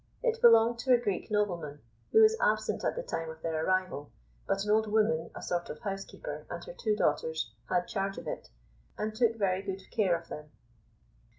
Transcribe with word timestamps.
It 0.23 0.41
belonged 0.41 0.79
to 0.79 0.93
a 0.95 0.99
Greek 0.99 1.29
nobleman, 1.29 1.79
who 2.11 2.23
was 2.23 2.35
absent 2.41 2.83
at 2.83 2.95
the 2.95 3.03
time 3.03 3.29
of 3.29 3.39
their 3.43 3.63
arrival, 3.63 4.09
but 4.47 4.63
an 4.65 4.71
old 4.71 4.91
woman, 4.91 5.29
a 5.35 5.43
sort 5.43 5.69
of 5.69 5.77
housekeeper, 5.81 6.43
and 6.49 6.63
her 6.63 6.73
two 6.73 6.95
daughters 6.95 7.51
had 7.69 7.87
charge 7.87 8.17
of 8.17 8.27
it, 8.27 8.49
and 8.97 9.13
took 9.13 9.35
very 9.35 9.61
good 9.61 9.83
care 9.91 10.15
of 10.17 10.27
them. 10.27 10.49